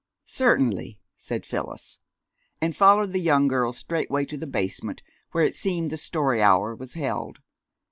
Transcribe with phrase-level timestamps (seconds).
[0.25, 1.99] "Certainly," said Phyllis,
[2.59, 6.73] and followed the younger girl straightway to the basement, where, it seemed, the story hour
[6.75, 7.37] was held.